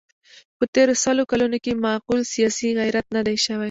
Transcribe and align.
په 0.57 0.63
تېرو 0.73 0.93
سلو 1.03 1.23
کلونو 1.31 1.57
کې 1.63 1.81
معقول 1.85 2.19
سیاسي 2.33 2.69
غیرت 2.79 3.05
نه 3.15 3.21
دی 3.27 3.37
شوی. 3.45 3.59